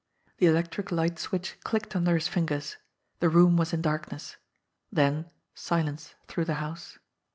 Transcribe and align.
The 0.39 0.47
electric 0.47 0.91
light 0.91 1.19
switch 1.19 1.59
clicked 1.63 1.95
under 1.95 2.15
his 2.15 2.27
fingers. 2.27 2.77
The 3.19 3.29
room 3.29 3.55
was 3.55 3.71
in 3.71 3.83
darkness. 3.83 4.37
Then 4.91 5.29
silence 5.53 6.15
through 6.27 6.45
the 6.45 6.55
house. 6.55 6.97